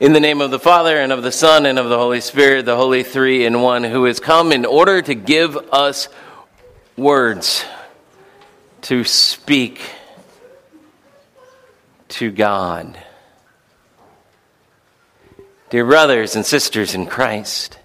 In 0.00 0.14
the 0.14 0.20
name 0.20 0.40
of 0.40 0.50
the 0.50 0.58
Father, 0.58 0.96
and 0.96 1.12
of 1.12 1.22
the 1.22 1.30
Son, 1.30 1.66
and 1.66 1.78
of 1.78 1.90
the 1.90 1.98
Holy 1.98 2.22
Spirit, 2.22 2.64
the 2.64 2.74
Holy 2.74 3.02
Three 3.02 3.44
in 3.44 3.60
One, 3.60 3.84
who 3.84 4.04
has 4.04 4.18
come 4.18 4.50
in 4.50 4.64
order 4.64 5.02
to 5.02 5.14
give 5.14 5.58
us 5.58 6.08
words 6.96 7.62
to 8.80 9.04
speak 9.04 9.82
to 12.08 12.30
God. 12.30 12.98
Dear 15.68 15.84
brothers 15.84 16.34
and 16.34 16.46
sisters 16.46 16.94
in 16.94 17.04
Christ, 17.04 17.78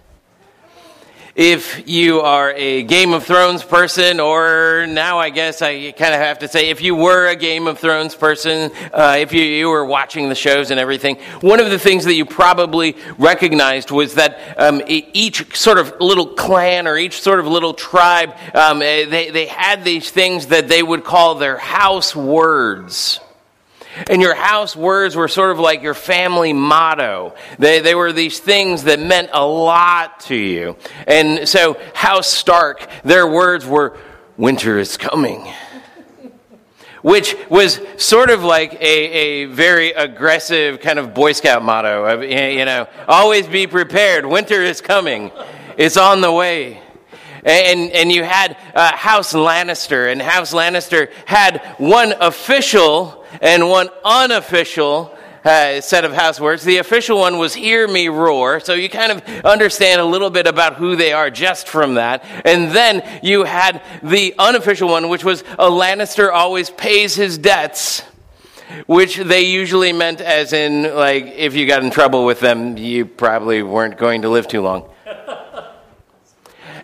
if 1.36 1.86
you 1.86 2.22
are 2.22 2.54
a 2.54 2.84
Game 2.84 3.12
of 3.12 3.26
Thrones 3.26 3.62
person, 3.62 4.22
or 4.22 4.88
now 4.88 5.20
I 5.20 5.30
guess 5.30 5.62
I 5.62 5.92
kind 5.92 6.14
of 6.14 6.22
have 6.22 6.40
to 6.40 6.48
say, 6.48 6.70
if 6.70 6.82
you 6.82 6.96
were 6.96 7.28
a 7.28 7.36
Game 7.36 7.68
of 7.68 7.78
Thrones 7.78 8.16
person, 8.16 8.72
uh, 8.94 9.18
if 9.20 9.34
you, 9.34 9.44
you, 9.44 9.68
were 9.68 9.84
watching 9.84 10.30
the 10.30 10.36
shows 10.36 10.72
and 10.72 10.80
everything, 10.80 11.18
one 11.42 11.60
of 11.60 11.70
the 11.70 11.78
things 11.78 12.06
that 12.06 12.14
you 12.14 12.26
probably 12.26 12.96
recognized 13.18 13.92
was 13.92 14.16
that 14.16 14.56
um, 14.58 14.82
each 14.88 15.58
sort 15.58 15.78
of 15.78 16.00
little 16.00 16.28
clan 16.28 16.88
or 16.88 16.98
each 16.98 17.20
sort 17.20 17.42
of 17.42 17.48
little 17.48 17.74
tribe, 17.74 18.34
um, 18.54 18.82
eh, 18.82 19.06
they, 19.06 19.30
they 19.30 19.46
had 19.46 19.84
these 19.84 20.10
things 20.10 20.48
that 20.48 20.70
they 20.70 20.82
would 20.82 21.04
call 21.04 21.36
their 21.36 21.58
house 21.58 22.16
words. 22.16 23.20
And 24.10 24.22
your 24.22 24.36
house 24.36 24.76
words 24.76 25.16
were 25.16 25.28
sort 25.28 25.52
of 25.52 25.60
like 25.60 25.82
your 25.82 25.94
family 25.94 26.54
motto. 26.54 27.36
They, 27.60 27.80
they 27.80 27.96
were 27.96 28.12
these 28.12 28.40
things 28.40 28.84
that 28.84 29.00
meant 29.00 29.30
a 29.34 29.46
lot 29.46 30.20
to 30.22 30.36
you. 30.36 30.78
And 31.08 31.48
so, 31.48 31.78
House 31.94 32.28
Stark, 32.28 32.88
their 33.04 33.28
words 33.28 33.66
were, 33.66 33.98
Winter 34.38 34.78
is 34.78 34.98
coming. 34.98 35.48
Which 37.02 37.36
was 37.50 37.80
sort 37.98 38.32
of 38.32 38.44
like 38.44 38.74
a, 38.74 38.86
a 38.86 39.46
very 39.46 39.92
aggressive 39.92 40.80
kind 40.80 40.98
of 40.98 41.14
Boy 41.14 41.34
Scout 41.34 41.64
motto 41.64 42.06
of, 42.06 42.24
you 42.24 42.66
know, 42.66 42.88
always 43.08 43.48
be 43.48 43.68
prepared. 43.68 44.26
Winter 44.26 44.62
is 44.62 44.82
coming. 44.82 45.32
It's 45.78 45.98
on 45.98 46.22
the 46.22 46.32
way. 46.32 46.82
And, 47.46 47.92
and 47.92 48.12
you 48.12 48.24
had 48.24 48.58
uh, 48.74 48.96
House 48.96 49.34
Lannister, 49.34 50.12
and 50.12 50.20
House 50.20 50.52
Lannister 50.52 51.12
had 51.26 51.64
one 51.78 52.14
official 52.20 53.24
and 53.42 53.70
one 53.70 53.90
unofficial 54.04 55.16
uh, 55.44 55.80
set 55.80 56.06
of 56.06 56.14
house 56.14 56.40
words. 56.40 56.64
The 56.64 56.78
official 56.78 57.20
one 57.20 57.38
was 57.38 57.54
Hear 57.54 57.88
Me 57.88 58.08
Roar. 58.08 58.60
So 58.60 58.74
you 58.74 58.90
kind 58.90 59.12
of 59.12 59.24
understand 59.46 60.02
a 60.02 60.06
little 60.06 60.32
bit 60.32 60.48
about 60.48 60.76
who 60.76 60.96
they 60.96 61.14
are 61.14 61.30
just 61.30 61.68
from 61.68 61.96
that. 61.96 62.26
And 62.46 62.72
then 62.72 63.20
you 63.22 63.44
had 63.44 63.84
the 64.02 64.34
unofficial 64.40 64.90
one, 64.90 65.10
which 65.10 65.24
was 65.24 65.42
a 65.60 65.70
Lannister 65.70 66.32
always 66.32 66.70
pays 66.72 67.16
his 67.16 67.38
debts. 67.38 68.02
Which 68.88 69.18
they 69.18 69.42
usually 69.42 69.94
meant 69.94 70.22
as 70.22 70.52
in, 70.52 70.96
like, 70.96 71.26
if 71.26 71.54
you 71.54 71.68
got 71.68 71.84
in 71.84 71.92
trouble 71.92 72.26
with 72.26 72.40
them, 72.40 72.78
you 72.78 73.06
probably 73.06 73.62
weren't 73.62 73.96
going 73.96 74.24
to 74.24 74.30
live 74.30 74.48
too 74.48 74.62
long. 74.62 74.90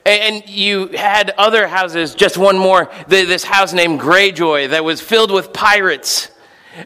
And 0.05 0.47
you 0.47 0.87
had 0.89 1.31
other 1.31 1.67
houses, 1.67 2.13
just 2.13 2.37
one 2.37 2.57
more, 2.57 2.91
this 3.07 3.43
house 3.43 3.73
named 3.73 3.99
Greyjoy 3.99 4.69
that 4.69 4.83
was 4.83 5.01
filled 5.01 5.31
with 5.31 5.53
pirates. 5.53 6.29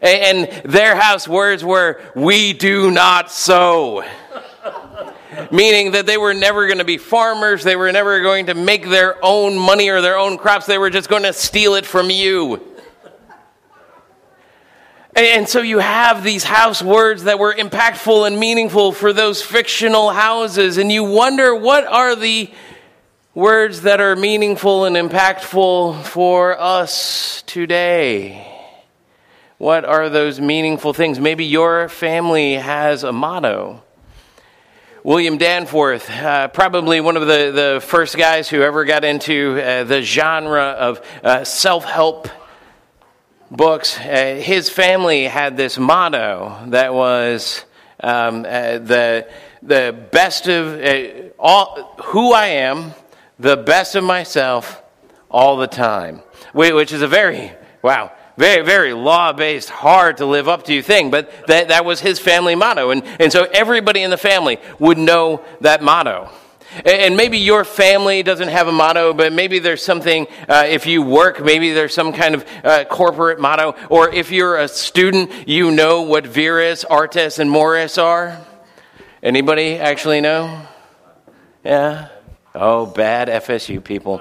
And 0.02 0.48
their 0.64 0.96
house 0.96 1.28
words 1.28 1.64
were, 1.64 2.00
We 2.14 2.52
do 2.52 2.90
not 2.90 3.30
sow. 3.30 4.04
Meaning 5.52 5.92
that 5.92 6.06
they 6.06 6.16
were 6.16 6.34
never 6.34 6.66
going 6.66 6.78
to 6.78 6.84
be 6.84 6.98
farmers, 6.98 7.62
they 7.62 7.76
were 7.76 7.92
never 7.92 8.22
going 8.22 8.46
to 8.46 8.54
make 8.54 8.88
their 8.88 9.22
own 9.22 9.58
money 9.58 9.90
or 9.90 10.00
their 10.00 10.18
own 10.18 10.38
crops, 10.38 10.66
they 10.66 10.78
were 10.78 10.90
just 10.90 11.08
going 11.08 11.24
to 11.24 11.32
steal 11.32 11.74
it 11.74 11.84
from 11.84 12.10
you. 12.10 12.62
And 15.14 15.48
so 15.48 15.62
you 15.62 15.78
have 15.78 16.22
these 16.22 16.44
house 16.44 16.82
words 16.82 17.24
that 17.24 17.38
were 17.38 17.54
impactful 17.54 18.26
and 18.26 18.38
meaningful 18.38 18.92
for 18.92 19.14
those 19.14 19.40
fictional 19.40 20.10
houses, 20.10 20.76
and 20.76 20.92
you 20.92 21.04
wonder 21.04 21.54
what 21.54 21.86
are 21.86 22.14
the 22.14 22.50
words 23.34 23.82
that 23.82 23.98
are 24.00 24.14
meaningful 24.14 24.84
and 24.84 24.94
impactful 24.94 26.02
for 26.04 26.60
us 26.60 27.42
today? 27.46 28.55
What 29.58 29.86
are 29.86 30.10
those 30.10 30.38
meaningful 30.38 30.92
things? 30.92 31.18
Maybe 31.18 31.46
your 31.46 31.88
family 31.88 32.54
has 32.54 33.04
a 33.04 33.12
motto. 33.12 33.82
William 35.02 35.38
Danforth, 35.38 36.10
uh, 36.10 36.48
probably 36.48 37.00
one 37.00 37.16
of 37.16 37.26
the, 37.26 37.52
the 37.52 37.80
first 37.82 38.18
guys 38.18 38.50
who 38.50 38.60
ever 38.60 38.84
got 38.84 39.02
into 39.02 39.58
uh, 39.58 39.84
the 39.84 40.02
genre 40.02 40.62
of 40.62 41.00
uh, 41.24 41.44
self 41.44 41.86
help 41.86 42.28
books, 43.50 43.98
uh, 43.98 44.38
his 44.42 44.68
family 44.68 45.24
had 45.24 45.56
this 45.56 45.78
motto 45.78 46.58
that 46.66 46.92
was 46.92 47.64
um, 48.00 48.40
uh, 48.40 48.76
the, 48.76 49.26
the 49.62 49.96
best 50.10 50.48
of 50.48 50.78
uh, 50.78 51.30
all, 51.38 51.94
who 52.04 52.34
I 52.34 52.48
am, 52.48 52.92
the 53.38 53.56
best 53.56 53.94
of 53.94 54.04
myself 54.04 54.82
all 55.30 55.56
the 55.56 55.66
time, 55.66 56.20
which 56.52 56.92
is 56.92 57.00
a 57.00 57.08
very, 57.08 57.52
wow, 57.80 58.12
very, 58.36 58.64
very 58.64 58.92
law 58.92 59.32
based, 59.32 59.70
hard 59.70 60.18
to 60.18 60.26
live 60.26 60.48
up 60.48 60.64
to 60.64 60.82
thing, 60.82 61.10
but 61.10 61.46
that, 61.46 61.68
that 61.68 61.84
was 61.84 62.00
his 62.00 62.18
family 62.18 62.54
motto. 62.54 62.90
And, 62.90 63.02
and 63.20 63.32
so 63.32 63.44
everybody 63.44 64.02
in 64.02 64.10
the 64.10 64.18
family 64.18 64.58
would 64.78 64.98
know 64.98 65.42
that 65.60 65.82
motto. 65.82 66.30
And 66.84 67.16
maybe 67.16 67.38
your 67.38 67.64
family 67.64 68.22
doesn't 68.22 68.48
have 68.48 68.68
a 68.68 68.72
motto, 68.72 69.14
but 69.14 69.32
maybe 69.32 69.60
there's 69.60 69.82
something, 69.82 70.26
uh, 70.48 70.66
if 70.68 70.86
you 70.86 71.00
work, 71.00 71.42
maybe 71.42 71.72
there's 71.72 71.94
some 71.94 72.12
kind 72.12 72.34
of 72.34 72.44
uh, 72.62 72.84
corporate 72.84 73.40
motto. 73.40 73.74
Or 73.88 74.12
if 74.12 74.30
you're 74.30 74.58
a 74.58 74.68
student, 74.68 75.48
you 75.48 75.70
know 75.70 76.02
what 76.02 76.26
Vires, 76.26 76.84
Artes, 76.84 77.38
and 77.38 77.50
Mores 77.50 77.96
are. 77.96 78.38
Anybody 79.22 79.76
actually 79.76 80.20
know? 80.20 80.66
Yeah? 81.64 82.08
Oh, 82.54 82.84
bad 82.84 83.28
FSU 83.28 83.82
people. 83.82 84.20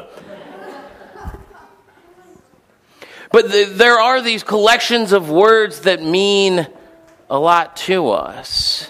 But 3.36 3.52
the, 3.52 3.66
there 3.66 4.00
are 4.00 4.22
these 4.22 4.44
collections 4.44 5.12
of 5.12 5.30
words 5.30 5.82
that 5.82 6.02
mean 6.02 6.66
a 7.30 7.38
lot 7.38 7.76
to 7.76 8.12
us. 8.12 8.90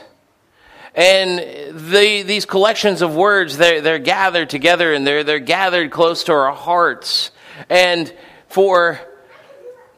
And 0.94 1.39
the, 1.39 2.22
these 2.22 2.45
collections 2.45 3.01
of 3.01 3.16
words, 3.16 3.57
they're, 3.57 3.81
they're 3.81 3.97
gathered 3.97 4.51
together 4.51 4.94
and 4.94 5.07
they're, 5.07 5.23
they're 5.23 5.39
gathered 5.39 5.89
close 5.89 6.25
to 6.25 6.33
our 6.33 6.51
hearts. 6.51 7.31
And 7.72 8.13
for 8.47 9.00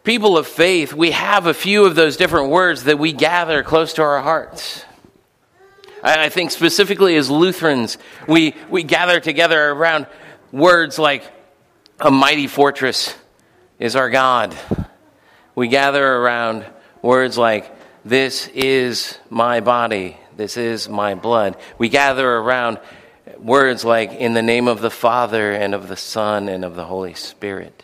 people 0.06 0.38
of 0.38 0.48
faith, 0.48 0.94
we 0.94 1.12
have 1.12 1.46
a 1.46 1.54
few 1.54 1.84
of 1.84 1.96
those 1.96 2.16
different 2.16 2.50
words 2.50 2.86
that 2.86 2.98
we 2.98 3.12
gather 3.12 3.64
close 3.64 3.92
to 3.96 4.02
our 4.02 4.22
hearts. 4.22 4.86
I 6.02 6.30
think 6.30 6.52
specifically 6.52 7.18
as 7.18 7.30
Lutherans, 7.30 7.98
we, 8.30 8.56
we 8.70 8.84
gather 8.84 9.20
together 9.20 9.72
around 9.72 10.08
words 10.54 10.98
like 10.98 11.30
a 12.00 12.10
mighty 12.10 12.48
fortress 12.48 13.14
is 13.80 13.96
our 13.96 14.10
God. 14.10 14.56
We 15.56 15.68
gather 15.68 16.06
around 16.06 16.66
words 17.02 17.38
like, 17.38 17.72
This 18.04 18.48
is 18.48 19.18
my 19.30 19.60
body, 19.60 20.18
this 20.36 20.58
is 20.58 20.90
my 20.90 21.16
blood. 21.16 21.58
We 21.78 21.90
gather 21.90 22.28
around 22.28 22.80
words 23.40 23.86
like, 23.86 24.12
In 24.12 24.34
the 24.34 24.42
name 24.42 24.68
of 24.68 24.82
the 24.82 24.92
Father, 24.92 25.52
and 25.52 25.74
of 25.74 25.88
the 25.88 25.98
Son, 25.98 26.50
and 26.50 26.66
of 26.66 26.76
the 26.76 26.86
Holy 26.86 27.14
Spirit. 27.14 27.84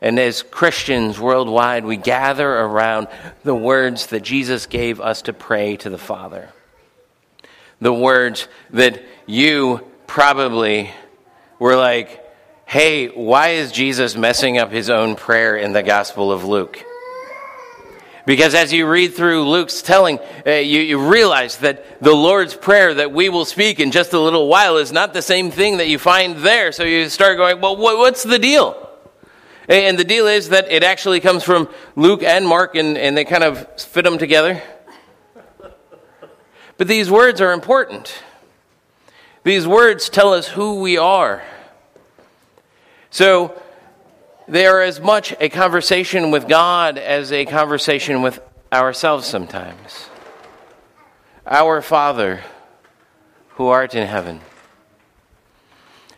And 0.00 0.18
as 0.18 0.42
Christians 0.42 1.20
worldwide, 1.20 1.84
we 1.84 1.96
gather 1.98 2.48
around 2.48 3.08
the 3.44 3.54
words 3.54 4.06
that 4.06 4.22
Jesus 4.22 4.66
gave 4.66 5.00
us 5.00 5.22
to 5.22 5.32
pray 5.32 5.76
to 5.76 5.90
the 5.90 5.98
Father. 5.98 6.48
The 7.82 7.92
words 7.92 8.48
that 8.70 9.02
you 9.26 9.86
probably 10.06 10.90
were 11.58 11.76
like, 11.76 12.24
hey, 12.70 13.08
why 13.08 13.48
is 13.48 13.72
Jesus 13.72 14.14
messing 14.14 14.56
up 14.56 14.70
his 14.70 14.90
own 14.90 15.16
prayer 15.16 15.56
in 15.56 15.72
the 15.72 15.82
Gospel 15.82 16.30
of 16.30 16.44
Luke? 16.44 16.84
Because 18.24 18.54
as 18.54 18.72
you 18.72 18.88
read 18.88 19.14
through 19.14 19.48
Luke's 19.48 19.82
telling, 19.82 20.20
uh, 20.46 20.52
you, 20.52 20.80
you, 20.80 21.10
realize 21.10 21.56
that 21.58 22.00
the 22.00 22.14
Lord's 22.14 22.54
Prayer 22.54 22.94
that 22.94 23.10
we 23.10 23.28
will 23.28 23.44
speak 23.44 23.80
in 23.80 23.90
just 23.90 24.12
a 24.12 24.20
little 24.20 24.46
while 24.46 24.76
is 24.76 24.92
not 24.92 25.12
the 25.12 25.20
same 25.20 25.50
thing 25.50 25.78
that 25.78 25.88
you 25.88 25.98
find 25.98 26.36
there. 26.36 26.70
So 26.70 26.84
you 26.84 27.08
start 27.08 27.38
going, 27.38 27.60
well, 27.60 27.76
what, 27.76 27.98
what's 27.98 28.22
the 28.22 28.38
deal? 28.38 28.88
And 29.68 29.98
the 29.98 30.04
deal 30.04 30.28
is 30.28 30.50
that 30.50 30.70
it 30.70 30.84
actually 30.84 31.18
comes 31.18 31.42
from 31.42 31.68
Luke 31.96 32.22
and 32.22 32.46
Mark, 32.46 32.76
and, 32.76 32.96
and 32.96 33.16
they 33.16 33.24
kind 33.24 33.42
of 33.42 33.80
fit 33.80 34.04
them 34.04 34.16
together. 34.16 34.62
But 36.76 36.86
these 36.86 37.10
words 37.10 37.40
are 37.40 37.52
important. 37.52 38.22
These 39.42 39.66
words 39.66 40.08
tell 40.08 40.32
us 40.32 40.46
who 40.46 40.80
we 40.80 40.98
are. 40.98 41.42
So 43.10 43.60
they 44.48 44.66
are 44.66 44.80
as 44.80 45.00
much 45.00 45.34
a 45.40 45.48
conversation 45.48 46.30
with 46.30 46.48
God 46.48 46.98
as 46.98 47.32
a 47.32 47.44
conversation 47.44 48.22
with 48.22 48.40
ourselves 48.72 49.26
sometimes. 49.26 50.08
Our 51.46 51.82
Father, 51.82 52.40
who 53.50 53.66
art 53.66 53.94
in 53.94 54.06
heaven. 54.06 54.40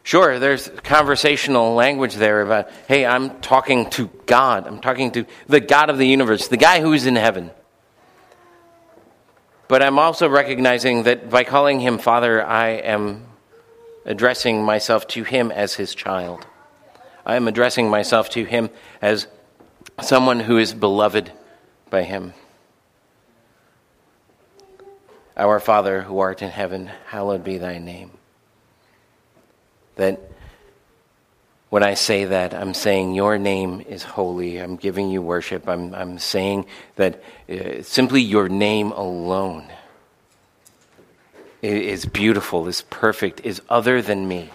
Sure, 0.05 0.39
there's 0.39 0.69
conversational 0.83 1.75
language 1.75 2.17
there 2.17 2.43
about, 2.43 2.69
hey, 2.89 3.07
I'm 3.07 3.41
talking 3.41 3.89
to 3.91 4.09
God. 4.27 4.67
I'm 4.67 4.81
talking 4.81 5.13
to 5.13 5.27
the 5.47 5.61
God 5.61 5.91
of 5.91 5.99
the 5.99 6.07
universe, 6.07 6.49
the 6.49 6.57
guy 6.57 6.81
who's 6.81 7.07
in 7.07 7.17
heaven. 7.17 7.51
but 9.73 9.83
I'm 9.83 9.99
also 9.99 10.29
recognizing 10.29 11.05
that 11.05 11.31
by 11.31 11.45
calling 11.45 11.81
him 11.81 11.97
Father, 11.97 12.45
I 12.45 12.73
am 12.73 13.25
addressing 14.05 14.63
myself 14.63 15.07
to 15.09 15.25
him 15.25 15.51
as 15.51 15.73
his 15.73 15.95
child. 15.95 16.47
I 17.25 17.37
am 17.37 17.49
addressing 17.49 17.89
myself 17.89 18.31
to 18.31 18.45
him 18.45 18.71
as 19.01 19.27
someone 20.01 20.41
who 20.41 20.59
is 20.59 20.75
beloved 20.75 21.33
by 21.91 22.03
him. 22.03 22.35
Our 25.37 25.61
Father 25.61 26.03
who 26.03 26.19
art 26.19 26.43
in 26.43 26.51
heaven, 26.51 26.91
hallowed 27.07 27.45
be 27.45 27.59
thy 27.59 27.79
name. 27.79 28.11
That 29.97 30.21
when 31.71 31.83
I 31.83 31.95
say 31.95 32.27
that, 32.27 32.53
I'm 32.53 32.75
saying 32.75 33.15
your 33.15 33.39
name 33.39 33.81
is 33.89 34.03
holy. 34.03 34.59
I'm 34.59 34.77
giving 34.77 35.11
you 35.11 35.23
worship. 35.23 35.69
I'm, 35.69 35.95
I'm 35.95 36.19
saying 36.19 36.67
that 36.97 37.23
uh, 37.49 37.83
simply 37.83 38.21
your 38.21 38.49
name 38.49 38.93
alone 38.93 39.73
is 41.63 42.05
beautiful, 42.05 42.67
is 42.69 42.83
perfect, 42.83 43.41
is 43.45 43.63
other 43.69 44.03
than 44.03 44.27
me. 44.27 44.51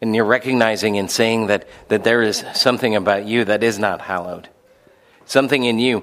And 0.00 0.14
you're 0.14 0.24
recognizing 0.24 0.98
and 0.98 1.10
saying 1.10 1.48
that, 1.48 1.68
that 1.88 2.04
there 2.04 2.22
is 2.22 2.44
something 2.54 2.96
about 2.96 3.26
you 3.26 3.44
that 3.44 3.62
is 3.62 3.78
not 3.78 4.00
hallowed. 4.00 4.48
Something 5.26 5.64
in 5.64 5.78
you 5.78 6.02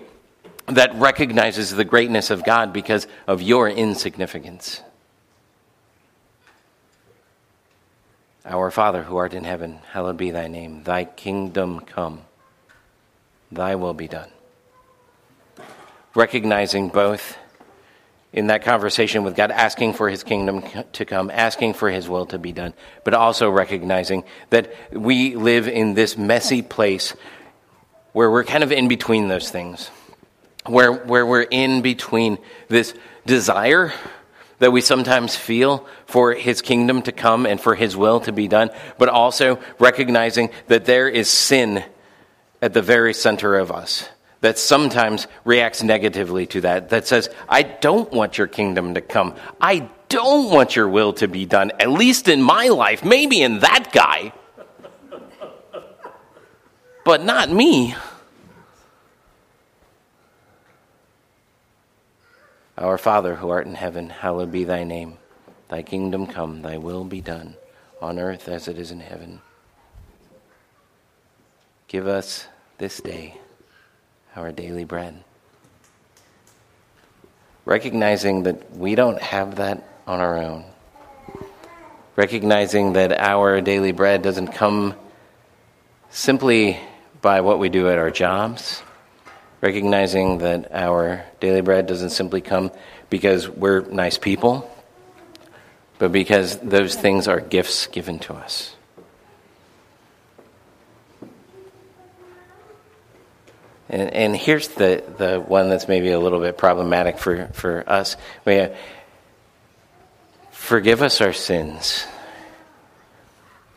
that 0.67 0.93
recognizes 0.95 1.71
the 1.71 1.85
greatness 1.85 2.29
of 2.29 2.43
God 2.43 2.73
because 2.73 3.07
of 3.25 3.41
your 3.41 3.69
insignificance. 3.69 4.81
Our 8.45 8.71
Father 8.71 9.03
who 9.03 9.17
art 9.17 9.33
in 9.33 9.43
heaven, 9.43 9.79
hallowed 9.91 10.17
be 10.17 10.31
thy 10.31 10.47
name. 10.47 10.83
Thy 10.83 11.05
kingdom 11.05 11.81
come, 11.81 12.21
thy 13.51 13.75
will 13.75 13.93
be 13.93 14.07
done. 14.07 14.29
Recognizing 16.15 16.89
both 16.89 17.37
in 18.33 18.47
that 18.47 18.63
conversation 18.63 19.23
with 19.23 19.35
God, 19.35 19.51
asking 19.51 19.93
for 19.93 20.09
his 20.09 20.23
kingdom 20.23 20.63
to 20.93 21.05
come, 21.05 21.31
asking 21.31 21.73
for 21.73 21.89
his 21.89 22.09
will 22.09 22.25
to 22.27 22.37
be 22.37 22.51
done, 22.51 22.73
but 23.03 23.13
also 23.13 23.49
recognizing 23.49 24.23
that 24.49 24.73
we 24.91 25.35
live 25.35 25.67
in 25.67 25.93
this 25.93 26.17
messy 26.17 26.61
place 26.61 27.15
where 28.11 28.29
we're 28.29 28.43
kind 28.43 28.63
of 28.63 28.71
in 28.71 28.87
between 28.87 29.27
those 29.27 29.49
things 29.49 29.89
where, 30.69 30.91
where 30.91 31.25
we're 31.25 31.41
in 31.41 31.81
between 31.81 32.37
this 32.67 32.93
desire 33.25 33.93
that 34.59 34.71
we 34.71 34.81
sometimes 34.81 35.35
feel 35.35 35.87
for 36.05 36.33
his 36.33 36.61
kingdom 36.61 37.01
to 37.03 37.11
come 37.11 37.45
and 37.45 37.61
for 37.61 37.75
his 37.75 37.95
will 37.95 38.19
to 38.21 38.31
be 38.31 38.47
done, 38.47 38.69
but 38.97 39.09
also 39.09 39.59
recognizing 39.79 40.49
that 40.67 40.85
there 40.85 41.07
is 41.07 41.29
sin 41.29 41.83
at 42.61 42.73
the 42.73 42.81
very 42.81 43.13
center 43.13 43.55
of 43.55 43.71
us 43.71 44.09
that 44.41 44.59
sometimes 44.59 45.27
reacts 45.45 45.81
negatively 45.83 46.45
to 46.47 46.61
that, 46.61 46.89
that 46.89 47.07
says, 47.07 47.29
I 47.49 47.63
don't 47.63 48.11
want 48.11 48.37
your 48.37 48.47
kingdom 48.47 48.93
to 48.93 49.01
come. 49.01 49.35
I 49.59 49.89
don't 50.09 50.51
want 50.51 50.75
your 50.75 50.87
will 50.87 51.13
to 51.13 51.27
be 51.27 51.45
done, 51.45 51.71
at 51.79 51.89
least 51.89 52.27
in 52.27 52.41
my 52.41 52.67
life, 52.67 53.03
maybe 53.03 53.41
in 53.41 53.59
that 53.59 53.91
guy, 53.91 54.33
but 57.03 57.23
not 57.23 57.51
me. 57.51 57.95
Our 62.77 62.99
Father 62.99 63.35
who 63.35 63.49
art 63.49 63.65
in 63.65 63.73
heaven, 63.73 64.09
hallowed 64.09 64.51
be 64.51 64.63
thy 64.63 64.83
name. 64.83 65.17
Thy 65.67 65.81
kingdom 65.81 66.27
come, 66.27 66.61
thy 66.61 66.77
will 66.77 67.03
be 67.03 67.21
done, 67.21 67.55
on 68.01 68.19
earth 68.19 68.47
as 68.47 68.67
it 68.67 68.77
is 68.77 68.91
in 68.91 68.99
heaven. 68.99 69.41
Give 71.87 72.07
us 72.07 72.47
this 72.77 73.01
day 73.01 73.39
our 74.35 74.51
daily 74.51 74.83
bread. 74.83 75.23
Recognizing 77.65 78.43
that 78.43 78.75
we 78.75 78.95
don't 78.95 79.21
have 79.21 79.55
that 79.55 79.87
on 80.05 80.19
our 80.19 80.37
own. 80.37 80.65
Recognizing 82.15 82.93
that 82.93 83.11
our 83.19 83.61
daily 83.61 83.91
bread 83.91 84.21
doesn't 84.21 84.49
come 84.49 84.95
simply 86.09 86.79
by 87.21 87.41
what 87.41 87.59
we 87.59 87.69
do 87.69 87.89
at 87.89 87.97
our 87.97 88.11
jobs 88.11 88.81
recognizing 89.61 90.37
that 90.39 90.71
our 90.71 91.25
daily 91.39 91.61
bread 91.61 91.87
doesn't 91.87 92.11
simply 92.11 92.41
come 92.41 92.71
because 93.09 93.49
we're 93.49 93.81
nice 93.81 94.17
people, 94.17 94.69
but 95.97 96.11
because 96.11 96.57
those 96.59 96.95
things 96.95 97.27
are 97.27 97.41
gifts 97.41 97.87
given 97.87 98.19
to 98.19 98.33
us. 98.33 98.76
And, 103.89 104.13
and 104.13 104.35
here's 104.35 104.67
the, 104.69 105.03
the 105.17 105.39
one 105.39 105.69
that's 105.69 105.87
maybe 105.87 106.11
a 106.11 106.19
little 106.19 106.39
bit 106.39 106.57
problematic 106.57 107.17
for, 107.17 107.47
for 107.53 107.83
us. 107.87 108.17
We 108.45 108.55
have, 108.55 108.77
forgive 110.51 111.01
us 111.01 111.21
our 111.21 111.33
sins 111.33 112.05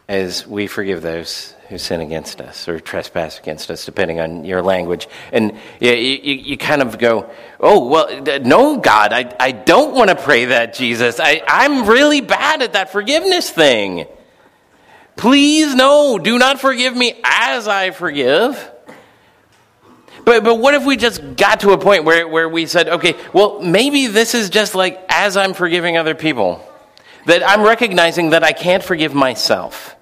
as 0.08 0.44
we 0.44 0.66
forgive 0.66 1.02
those 1.02 1.54
who 1.68 1.78
sin 1.78 2.00
against 2.00 2.40
us 2.40 2.66
or 2.66 2.80
trespass 2.80 3.38
against 3.38 3.70
us, 3.70 3.84
depending 3.84 4.18
on 4.18 4.44
your 4.44 4.60
language. 4.60 5.08
And 5.30 5.56
you, 5.78 5.92
you, 5.92 6.34
you 6.34 6.56
kind 6.56 6.82
of 6.82 6.98
go, 6.98 7.30
oh, 7.60 7.86
well, 7.86 8.40
no, 8.40 8.78
God, 8.78 9.12
I, 9.12 9.32
I 9.38 9.52
don't 9.52 9.94
want 9.94 10.10
to 10.10 10.16
pray 10.16 10.46
that, 10.46 10.74
Jesus. 10.74 11.20
I, 11.20 11.42
I'm 11.46 11.88
really 11.88 12.20
bad 12.22 12.62
at 12.62 12.72
that 12.72 12.90
forgiveness 12.90 13.48
thing. 13.50 14.06
Please, 15.14 15.76
no, 15.76 16.18
do 16.18 16.38
not 16.38 16.60
forgive 16.60 16.96
me 16.96 17.20
as 17.22 17.68
I 17.68 17.92
forgive. 17.92 18.68
But, 20.24 20.44
but 20.44 20.56
what 20.56 20.74
if 20.74 20.84
we 20.84 20.96
just 20.96 21.36
got 21.36 21.60
to 21.60 21.70
a 21.70 21.78
point 21.78 22.04
where, 22.04 22.26
where 22.26 22.48
we 22.48 22.66
said, 22.66 22.88
okay, 22.88 23.14
well, 23.32 23.60
maybe 23.60 24.06
this 24.06 24.34
is 24.34 24.50
just 24.50 24.74
like 24.74 25.04
as 25.08 25.36
I'm 25.36 25.54
forgiving 25.54 25.96
other 25.96 26.14
people, 26.14 26.64
that 27.26 27.46
I'm 27.48 27.62
recognizing 27.62 28.30
that 28.30 28.44
I 28.44 28.52
can't 28.52 28.82
forgive 28.82 29.14
myself. 29.14 29.96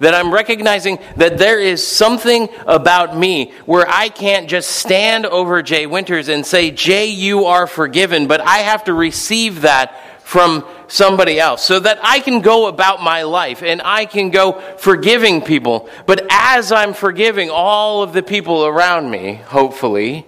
That 0.00 0.14
I'm 0.14 0.32
recognizing 0.32 0.98
that 1.16 1.38
there 1.38 1.60
is 1.60 1.86
something 1.86 2.48
about 2.66 3.16
me 3.16 3.52
where 3.66 3.86
I 3.88 4.08
can't 4.08 4.48
just 4.48 4.70
stand 4.70 5.26
over 5.26 5.62
Jay 5.62 5.86
Winters 5.86 6.28
and 6.28 6.44
say, 6.44 6.70
Jay, 6.70 7.06
you 7.06 7.44
are 7.44 7.66
forgiven, 7.66 8.26
but 8.26 8.40
I 8.40 8.58
have 8.58 8.84
to 8.84 8.94
receive 8.94 9.60
that 9.60 9.96
from 10.24 10.66
somebody 10.88 11.38
else 11.38 11.62
so 11.64 11.80
that 11.80 11.98
I 12.02 12.20
can 12.20 12.40
go 12.40 12.66
about 12.66 13.02
my 13.02 13.22
life 13.22 13.62
and 13.62 13.82
I 13.84 14.06
can 14.06 14.30
go 14.30 14.60
forgiving 14.78 15.42
people. 15.42 15.88
But 16.06 16.26
as 16.30 16.72
I'm 16.72 16.94
forgiving 16.94 17.50
all 17.50 18.02
of 18.02 18.12
the 18.12 18.22
people 18.22 18.64
around 18.64 19.10
me, 19.10 19.34
hopefully, 19.34 20.26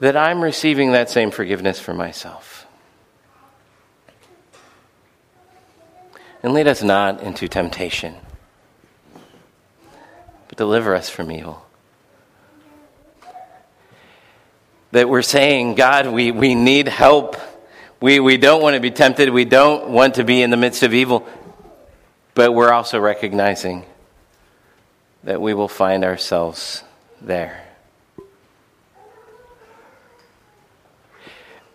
that 0.00 0.16
I'm 0.16 0.42
receiving 0.42 0.92
that 0.92 1.08
same 1.08 1.30
forgiveness 1.30 1.80
for 1.80 1.94
myself. 1.94 2.66
And 6.42 6.52
lead 6.52 6.68
us 6.68 6.82
not 6.82 7.22
into 7.22 7.48
temptation, 7.48 8.14
but 10.48 10.58
deliver 10.58 10.94
us 10.94 11.08
from 11.08 11.32
evil. 11.32 11.63
That 14.94 15.08
we're 15.08 15.22
saying, 15.22 15.74
God, 15.74 16.06
we, 16.06 16.30
we 16.30 16.54
need 16.54 16.86
help. 16.86 17.36
We, 18.00 18.20
we 18.20 18.36
don't 18.36 18.62
want 18.62 18.74
to 18.74 18.80
be 18.80 18.92
tempted. 18.92 19.28
We 19.28 19.44
don't 19.44 19.88
want 19.90 20.14
to 20.14 20.24
be 20.24 20.40
in 20.40 20.50
the 20.50 20.56
midst 20.56 20.84
of 20.84 20.94
evil. 20.94 21.26
But 22.34 22.54
we're 22.54 22.70
also 22.70 23.00
recognizing 23.00 23.86
that 25.24 25.40
we 25.40 25.52
will 25.52 25.66
find 25.66 26.04
ourselves 26.04 26.84
there. 27.20 27.63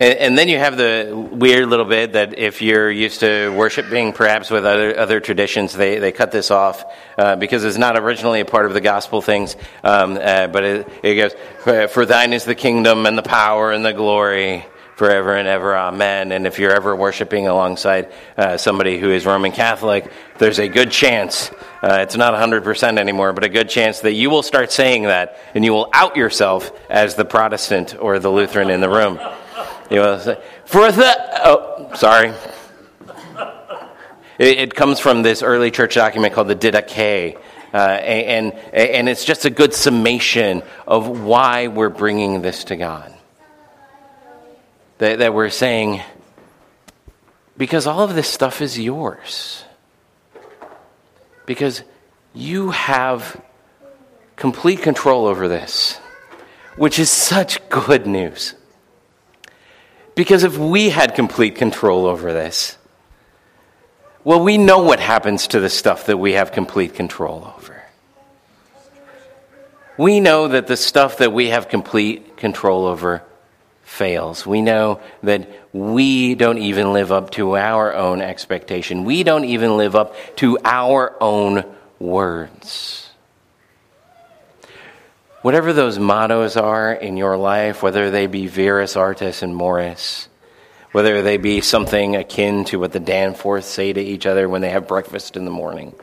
And, 0.00 0.18
and, 0.18 0.38
then 0.38 0.48
you 0.48 0.56
have 0.56 0.78
the 0.78 1.10
weird 1.30 1.68
little 1.68 1.84
bit 1.84 2.14
that 2.14 2.38
if 2.38 2.62
you're 2.62 2.90
used 2.90 3.20
to 3.20 3.50
worshiping 3.50 4.14
perhaps 4.14 4.50
with 4.50 4.64
other, 4.64 4.98
other 4.98 5.20
traditions, 5.20 5.74
they, 5.74 5.98
they 5.98 6.10
cut 6.10 6.32
this 6.32 6.50
off 6.50 6.84
uh, 7.18 7.36
because 7.36 7.64
it's 7.64 7.76
not 7.76 7.98
originally 7.98 8.40
a 8.40 8.46
part 8.46 8.64
of 8.64 8.72
the 8.72 8.80
gospel 8.80 9.20
things. 9.20 9.56
Um, 9.84 10.18
uh, 10.20 10.46
but 10.46 10.64
it, 10.64 10.88
it 11.02 11.14
goes, 11.16 11.90
For 11.92 12.06
thine 12.06 12.32
is 12.32 12.46
the 12.46 12.54
kingdom 12.54 13.04
and 13.04 13.18
the 13.18 13.22
power 13.22 13.72
and 13.72 13.84
the 13.84 13.92
glory 13.92 14.64
forever 15.00 15.34
and 15.34 15.48
ever. 15.48 15.76
Amen. 15.76 16.32
And 16.32 16.46
if 16.46 16.58
you're 16.58 16.72
ever 16.72 16.96
worshiping 16.96 17.46
alongside 17.46 18.10
uh, 18.36 18.56
somebody 18.56 18.98
who 18.98 19.10
is 19.10 19.26
Roman 19.26 19.52
Catholic, 19.52 20.10
there's 20.38 20.58
a 20.58 20.68
good 20.68 20.90
chance, 20.90 21.50
uh, 21.82 22.00
it's 22.00 22.16
not 22.16 22.32
100% 22.34 22.98
anymore, 22.98 23.32
but 23.34 23.44
a 23.44 23.48
good 23.48 23.68
chance 23.68 24.00
that 24.00 24.12
you 24.12 24.30
will 24.30 24.42
start 24.42 24.72
saying 24.72 25.04
that 25.04 25.38
and 25.54 25.64
you 25.64 25.72
will 25.72 25.88
out 25.92 26.16
yourself 26.16 26.70
as 26.90 27.16
the 27.16 27.24
Protestant 27.24 27.96
or 27.98 28.18
the 28.18 28.30
Lutheran 28.30 28.70
in 28.70 28.80
the 28.80 28.90
room. 28.90 29.18
You 29.90 29.96
know, 29.96 30.18
for 30.66 30.92
the 30.92 31.16
oh, 31.44 31.90
sorry. 31.96 32.32
It, 34.38 34.58
it, 34.58 34.74
comes 34.74 35.00
from 35.00 35.22
this 35.22 35.42
early 35.42 35.70
church 35.70 35.96
document 35.96 36.32
called 36.32 36.48
the 36.48 36.56
Didache. 36.56 37.36
Uh, 37.74 37.76
and, 37.76 38.52
and 38.72 39.08
it's 39.08 39.24
just 39.24 39.44
a 39.44 39.50
good 39.50 39.74
summation 39.74 40.62
of 40.86 41.20
why 41.20 41.66
we're 41.66 41.90
bringing 41.90 42.40
this 42.40 42.64
to 42.64 42.76
God. 42.76 43.12
That, 44.98 45.18
that 45.18 45.34
we're 45.34 45.50
saying, 45.50 46.00
because 47.56 47.86
all 47.86 48.00
of 48.00 48.14
this 48.14 48.28
stuff 48.28 48.62
is 48.62 48.78
yours. 48.78 49.64
Because 51.46 51.82
you 52.32 52.70
have 52.70 53.40
complete 54.36 54.82
control 54.82 55.26
over 55.26 55.48
this, 55.48 55.98
which 56.76 56.98
is 56.98 57.10
such 57.10 57.68
good 57.68 58.06
news. 58.06 58.54
Because 60.14 60.44
if 60.44 60.58
we 60.58 60.90
had 60.90 61.14
complete 61.14 61.54
control 61.56 62.06
over 62.06 62.32
this, 62.32 62.76
well, 64.22 64.42
we 64.42 64.58
know 64.58 64.80
what 64.80 65.00
happens 65.00 65.48
to 65.48 65.60
the 65.60 65.70
stuff 65.70 66.06
that 66.06 66.18
we 66.18 66.32
have 66.32 66.52
complete 66.52 66.94
control 66.94 67.52
over. 67.56 67.82
We 69.96 70.20
know 70.20 70.48
that 70.48 70.66
the 70.66 70.76
stuff 70.76 71.18
that 71.18 71.32
we 71.32 71.48
have 71.48 71.68
complete 71.68 72.36
control 72.36 72.86
over 72.86 73.22
fails. 73.82 74.46
We 74.46 74.62
know 74.62 75.00
that 75.22 75.48
we 75.72 76.34
don't 76.34 76.58
even 76.58 76.92
live 76.92 77.12
up 77.12 77.30
to 77.32 77.56
our 77.56 77.94
own 77.94 78.22
expectation. 78.22 79.04
We 79.04 79.24
don't 79.24 79.44
even 79.44 79.76
live 79.76 79.96
up 79.96 80.14
to 80.36 80.58
our 80.64 81.16
own 81.20 81.64
words. 81.98 83.09
Whatever 85.42 85.72
those 85.72 85.98
mottos 85.98 86.58
are 86.58 86.92
in 86.92 87.16
your 87.16 87.38
life, 87.38 87.82
whether 87.82 88.10
they 88.10 88.26
be 88.26 88.46
Vires, 88.46 88.94
Artes, 88.94 89.42
and 89.42 89.56
Mores, 89.56 90.28
whether 90.92 91.22
they 91.22 91.38
be 91.38 91.62
something 91.62 92.14
akin 92.14 92.64
to 92.66 92.78
what 92.78 92.92
the 92.92 93.00
Danforths 93.00 93.64
say 93.64 93.90
to 93.90 94.00
each 94.00 94.26
other 94.26 94.50
when 94.50 94.60
they 94.60 94.68
have 94.68 94.86
breakfast 94.86 95.38
in 95.38 95.46
the 95.46 95.50
morning, 95.50 95.94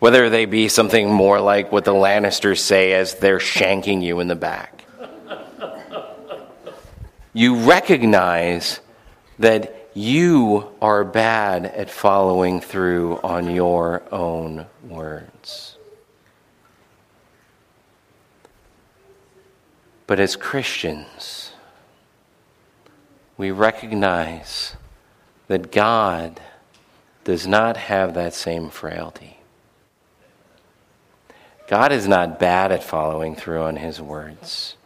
whether 0.00 0.28
they 0.28 0.44
be 0.44 0.66
something 0.66 1.08
more 1.08 1.40
like 1.40 1.70
what 1.70 1.84
the 1.84 1.92
Lannisters 1.92 2.58
say 2.58 2.94
as 2.94 3.14
they're 3.14 3.38
shanking 3.38 4.02
you 4.02 4.18
in 4.18 4.26
the 4.26 4.34
back. 4.34 4.84
you 7.32 7.60
recognize 7.60 8.80
that 9.38 9.88
you 9.94 10.68
are 10.82 11.04
bad 11.04 11.64
at 11.64 11.90
following 11.90 12.60
through 12.60 13.20
on 13.22 13.54
your 13.54 14.02
own 14.12 14.66
words. 14.82 15.73
But 20.06 20.20
as 20.20 20.36
Christians, 20.36 21.52
we 23.36 23.50
recognize 23.50 24.76
that 25.48 25.72
God 25.72 26.40
does 27.24 27.46
not 27.46 27.76
have 27.76 28.14
that 28.14 28.34
same 28.34 28.68
frailty. 28.68 29.38
God 31.66 31.92
is 31.92 32.06
not 32.06 32.38
bad 32.38 32.70
at 32.70 32.84
following 32.84 33.34
through 33.34 33.62
on 33.62 33.76
his 33.76 34.00
words. 34.00 34.76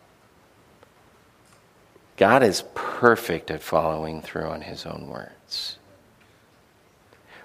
God 2.16 2.42
is 2.42 2.64
perfect 2.74 3.50
at 3.50 3.62
following 3.62 4.22
through 4.22 4.46
on 4.46 4.60
his 4.60 4.86
own 4.86 5.08
words. 5.08 5.78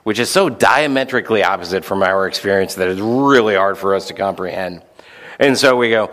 Which 0.04 0.20
is 0.20 0.30
so 0.30 0.50
diametrically 0.50 1.44
opposite 1.44 1.86
from 1.86 2.04
our 2.04 2.28
experience 2.28 2.76
that 2.76 2.88
it's 2.88 3.00
really 3.00 3.56
hard 3.56 3.78
for 3.78 3.96
us 3.96 4.08
to 4.08 4.14
comprehend. 4.14 4.84
And 5.40 5.58
so 5.58 5.76
we 5.78 5.90
go, 5.90 6.12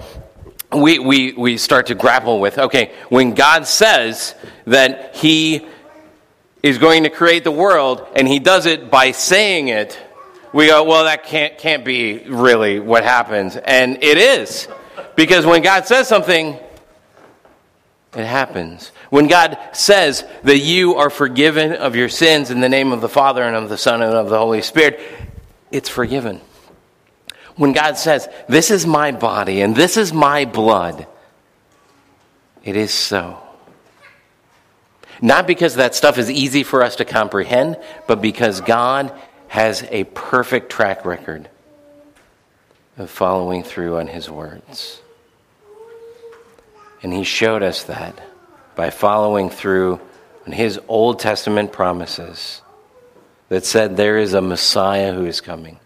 we, 0.72 0.98
we, 0.98 1.32
we 1.32 1.56
start 1.56 1.86
to 1.86 1.94
grapple 1.94 2.40
with 2.40 2.58
okay, 2.58 2.92
when 3.08 3.34
God 3.34 3.66
says 3.66 4.34
that 4.66 5.16
He 5.16 5.66
is 6.62 6.78
going 6.78 7.04
to 7.04 7.10
create 7.10 7.44
the 7.44 7.50
world 7.50 8.06
and 8.14 8.28
He 8.28 8.38
does 8.38 8.66
it 8.66 8.90
by 8.90 9.12
saying 9.12 9.68
it, 9.68 9.98
we 10.52 10.66
go, 10.66 10.84
well, 10.84 11.04
that 11.04 11.24
can't, 11.24 11.56
can't 11.58 11.84
be 11.84 12.18
really 12.18 12.80
what 12.80 13.04
happens. 13.04 13.56
And 13.56 14.02
it 14.02 14.18
is. 14.18 14.68
Because 15.14 15.46
when 15.46 15.62
God 15.62 15.86
says 15.86 16.08
something, 16.08 16.58
it 18.14 18.26
happens. 18.26 18.90
When 19.10 19.28
God 19.28 19.58
says 19.72 20.24
that 20.42 20.58
you 20.58 20.96
are 20.96 21.10
forgiven 21.10 21.72
of 21.72 21.94
your 21.94 22.08
sins 22.08 22.50
in 22.50 22.60
the 22.60 22.68
name 22.68 22.90
of 22.90 23.00
the 23.00 23.08
Father 23.08 23.42
and 23.42 23.54
of 23.54 23.68
the 23.68 23.78
Son 23.78 24.02
and 24.02 24.12
of 24.12 24.28
the 24.28 24.38
Holy 24.38 24.62
Spirit, 24.62 25.00
it's 25.70 25.88
forgiven 25.88 26.40
when 27.60 27.74
God 27.74 27.98
says, 27.98 28.26
This 28.48 28.70
is 28.70 28.86
my 28.86 29.12
body 29.12 29.60
and 29.60 29.76
this 29.76 29.98
is 29.98 30.14
my 30.14 30.46
blood, 30.46 31.06
it 32.64 32.74
is 32.74 32.90
so. 32.90 33.38
Not 35.20 35.46
because 35.46 35.74
that 35.74 35.94
stuff 35.94 36.16
is 36.16 36.30
easy 36.30 36.62
for 36.62 36.82
us 36.82 36.96
to 36.96 37.04
comprehend, 37.04 37.76
but 38.06 38.22
because 38.22 38.62
God 38.62 39.12
has 39.48 39.86
a 39.90 40.04
perfect 40.04 40.72
track 40.72 41.04
record 41.04 41.50
of 42.96 43.10
following 43.10 43.62
through 43.62 43.98
on 43.98 44.06
His 44.06 44.30
words. 44.30 45.02
And 47.02 47.12
He 47.12 47.24
showed 47.24 47.62
us 47.62 47.82
that 47.82 48.18
by 48.74 48.88
following 48.88 49.50
through 49.50 50.00
on 50.46 50.52
His 50.52 50.80
Old 50.88 51.18
Testament 51.18 51.72
promises 51.72 52.62
that 53.50 53.66
said 53.66 53.98
there 53.98 54.16
is 54.16 54.32
a 54.32 54.40
Messiah 54.40 55.12
who 55.12 55.26
is 55.26 55.42
coming 55.42 55.78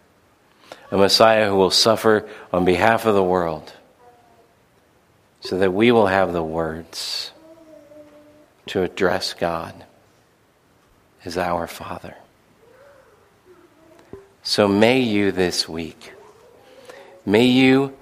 a 0.94 0.96
Messiah 0.96 1.48
who 1.48 1.56
will 1.56 1.72
suffer 1.72 2.24
on 2.52 2.64
behalf 2.64 3.04
of 3.04 3.16
the 3.16 3.22
world, 3.22 3.72
so 5.40 5.58
that 5.58 5.72
we 5.72 5.90
will 5.90 6.06
have 6.06 6.32
the 6.32 6.40
words 6.40 7.32
to 8.66 8.84
address 8.84 9.34
God 9.34 9.74
as 11.24 11.36
our 11.36 11.66
Father. 11.66 12.14
So 14.44 14.68
may 14.68 15.00
you 15.00 15.32
this 15.32 15.68
week, 15.68 16.12
may 17.26 17.46
you 17.46 17.96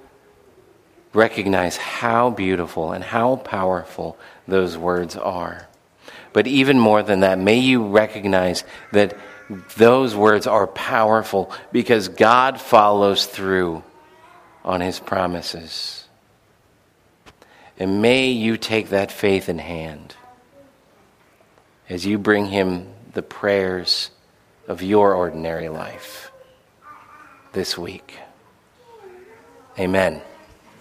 recognize 1.14 1.78
how 1.78 2.28
beautiful 2.28 2.92
and 2.92 3.02
how 3.02 3.36
powerful 3.36 4.18
those 4.46 4.76
words 4.76 5.16
are. 5.16 5.66
But 6.34 6.46
even 6.46 6.78
more 6.78 7.02
than 7.02 7.20
that, 7.20 7.38
may 7.38 7.58
you 7.58 7.86
recognize 7.86 8.64
that 8.92 9.16
those 9.76 10.14
words 10.14 10.46
are 10.46 10.66
powerful 10.66 11.52
because 11.72 12.08
God 12.08 12.60
follows 12.60 13.26
through 13.26 13.82
on 14.64 14.80
his 14.80 15.00
promises. 15.00 16.06
And 17.78 18.02
may 18.02 18.30
you 18.30 18.56
take 18.56 18.90
that 18.90 19.10
faith 19.10 19.48
in 19.48 19.58
hand 19.58 20.14
as 21.88 22.06
you 22.06 22.18
bring 22.18 22.46
him 22.46 22.88
the 23.12 23.22
prayers 23.22 24.10
of 24.68 24.82
your 24.82 25.14
ordinary 25.14 25.68
life 25.68 26.30
this 27.52 27.76
week. 27.76 28.16
Amen. 29.78 30.22